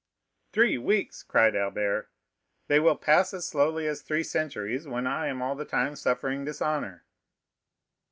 [0.51, 2.09] "Three weeks!" cried Albert;
[2.67, 6.43] "they will pass as slowly as three centuries when I am all the time suffering
[6.43, 7.03] dishonor."